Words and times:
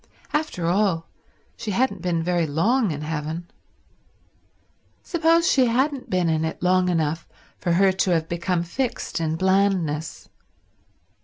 After 0.33 0.65
all, 0.65 1.05
she 1.55 1.69
hadn't 1.69 2.01
been 2.01 2.23
very 2.23 2.47
long 2.47 2.89
in 2.89 3.01
heaven. 3.01 3.51
Suppose 5.03 5.47
she 5.47 5.67
hadn't 5.67 6.09
been 6.09 6.27
in 6.27 6.43
it 6.43 6.63
long 6.63 6.89
enough 6.89 7.29
for 7.59 7.73
her 7.73 7.91
to 7.91 8.09
have 8.09 8.27
become 8.27 8.63
fixed 8.63 9.19
in 9.21 9.35
blandness? 9.35 10.27